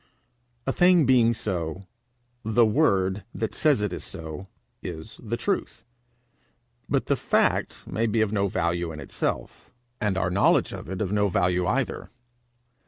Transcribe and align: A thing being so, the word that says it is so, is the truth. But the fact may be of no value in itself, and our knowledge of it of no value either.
A 0.65 0.71
thing 0.73 1.05
being 1.05 1.35
so, 1.35 1.85
the 2.43 2.65
word 2.65 3.23
that 3.35 3.53
says 3.53 3.83
it 3.83 3.93
is 3.93 4.03
so, 4.03 4.47
is 4.81 5.19
the 5.21 5.37
truth. 5.37 5.83
But 6.89 7.05
the 7.05 7.15
fact 7.15 7.85
may 7.85 8.07
be 8.07 8.21
of 8.21 8.31
no 8.31 8.47
value 8.47 8.91
in 8.91 8.99
itself, 8.99 9.69
and 10.01 10.17
our 10.17 10.31
knowledge 10.31 10.73
of 10.73 10.89
it 10.89 11.01
of 11.01 11.11
no 11.11 11.29
value 11.29 11.67
either. 11.67 12.09